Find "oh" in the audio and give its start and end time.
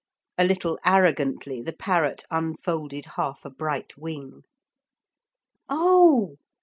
5.69-6.37